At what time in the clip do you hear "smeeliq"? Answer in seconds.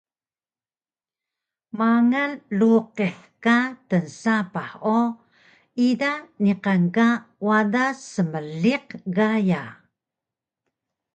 8.13-8.87